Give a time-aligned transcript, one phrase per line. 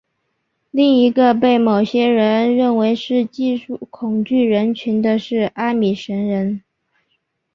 [0.71, 6.63] 另一个被某些人认为是技术恐惧人群的是阿米什人。